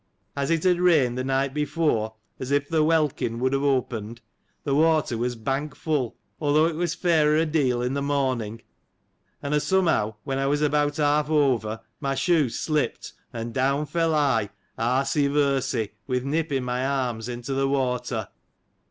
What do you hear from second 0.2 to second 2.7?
As it had rained the night before, as if